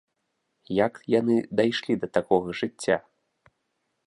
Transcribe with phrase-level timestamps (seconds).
[0.85, 2.97] Як яны дайшлі да такога жыцця?